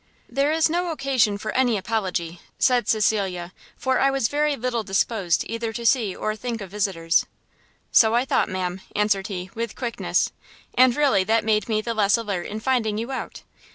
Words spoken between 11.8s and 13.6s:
the less alert in finding you out.